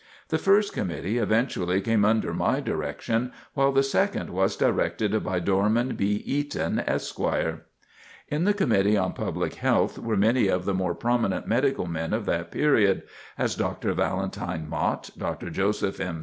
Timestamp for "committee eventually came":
0.73-2.03